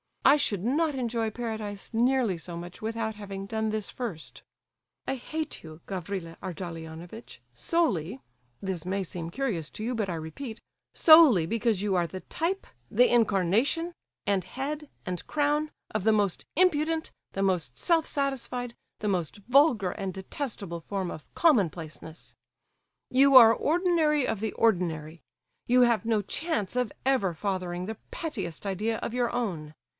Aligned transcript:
I 0.25 0.37
should 0.37 0.63
not 0.63 0.95
enjoy 0.95 1.29
paradise 1.29 1.93
nearly 1.93 2.37
so 2.37 2.55
much 2.55 2.81
without 2.81 3.15
having 3.15 3.45
done 3.45 3.69
this 3.69 3.89
first. 3.89 4.41
I 5.05 5.15
hate 5.15 5.61
you, 5.63 5.81
Gavrila 5.87 6.37
Ardalionovitch, 6.41 7.39
solely 7.53 8.21
(this 8.61 8.85
may 8.85 9.03
seem 9.03 9.29
curious 9.29 9.69
to 9.71 9.83
you, 9.83 9.93
but 9.93 10.09
I 10.09 10.15
repeat)—solely 10.15 11.45
because 11.47 11.81
you 11.81 11.95
are 11.95 12.07
the 12.07 12.21
type, 12.21 12.65
and 12.89 12.99
incarnation, 13.01 13.93
and 14.25 14.43
head, 14.43 14.89
and 15.05 15.25
crown 15.27 15.69
of 15.93 16.03
the 16.03 16.13
most 16.13 16.45
impudent, 16.55 17.11
the 17.33 17.43
most 17.43 17.77
self 17.77 18.05
satisfied, 18.05 18.73
the 18.99 19.07
most 19.09 19.37
vulgar 19.49 19.91
and 19.91 20.13
detestable 20.13 20.79
form 20.79 21.11
of 21.11 21.31
commonplaceness. 21.35 22.33
You 23.09 23.35
are 23.35 23.53
ordinary 23.53 24.25
of 24.25 24.39
the 24.39 24.53
ordinary; 24.53 25.21
you 25.67 25.81
have 25.81 26.05
no 26.05 26.21
chance 26.21 26.75
of 26.75 26.91
ever 27.05 27.33
fathering 27.33 27.85
the 27.85 27.95
pettiest 28.11 28.65
idea 28.65 28.97
of 28.99 29.13
your 29.13 29.29
own. 29.29 29.75